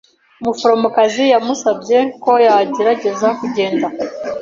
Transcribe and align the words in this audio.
Umuforomokazi 0.41 1.23
yamusabye 1.33 1.97
ko 2.23 2.31
yagerageza 2.45 3.27
kugenda. 3.39 3.87